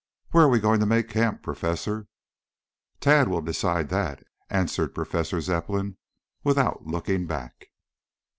[0.31, 2.07] "Where are we going to make camp, Professor?"
[3.01, 5.95] "Tad will decide that," answered Professor Zepplin
[6.43, 7.67] without looking back.